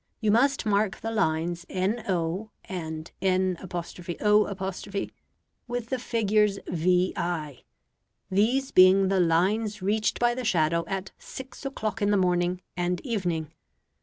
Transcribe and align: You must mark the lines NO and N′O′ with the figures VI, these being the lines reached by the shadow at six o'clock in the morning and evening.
You 0.19 0.31
must 0.31 0.65
mark 0.65 1.01
the 1.01 1.11
lines 1.11 1.63
NO 1.69 2.49
and 2.65 3.11
N′O′ 3.21 4.41
with 5.67 5.89
the 5.89 5.99
figures 5.99 6.57
VI, 6.67 7.63
these 8.31 8.71
being 8.71 9.09
the 9.09 9.19
lines 9.19 9.81
reached 9.83 10.17
by 10.19 10.33
the 10.33 10.43
shadow 10.43 10.83
at 10.87 11.11
six 11.19 11.65
o'clock 11.67 12.01
in 12.01 12.09
the 12.09 12.17
morning 12.17 12.61
and 12.75 12.99
evening. 13.01 13.53